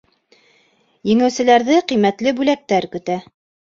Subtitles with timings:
[1.09, 3.19] Еңеүселәрҙе ҡиммәтле бүләктәр көтә.